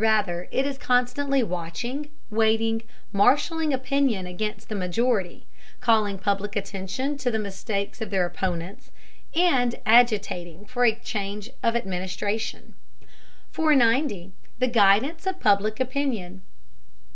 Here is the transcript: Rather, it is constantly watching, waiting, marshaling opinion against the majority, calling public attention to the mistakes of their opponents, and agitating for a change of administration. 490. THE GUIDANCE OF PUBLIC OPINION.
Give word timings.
Rather, 0.00 0.48
it 0.50 0.64
is 0.64 0.78
constantly 0.78 1.42
watching, 1.42 2.08
waiting, 2.30 2.80
marshaling 3.12 3.70
opinion 3.74 4.26
against 4.26 4.70
the 4.70 4.74
majority, 4.74 5.44
calling 5.82 6.16
public 6.18 6.56
attention 6.56 7.18
to 7.18 7.30
the 7.30 7.38
mistakes 7.38 8.00
of 8.00 8.08
their 8.08 8.24
opponents, 8.24 8.90
and 9.36 9.74
agitating 9.84 10.64
for 10.64 10.86
a 10.86 10.94
change 10.94 11.50
of 11.62 11.76
administration. 11.76 12.74
490. 13.50 14.32
THE 14.58 14.68
GUIDANCE 14.68 15.26
OF 15.26 15.38
PUBLIC 15.38 15.78
OPINION. 15.78 16.40